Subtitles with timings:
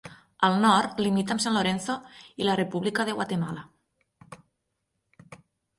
[0.45, 1.97] Al nord, limita amb San Lorenzo
[2.43, 3.69] i la República de Guatemala.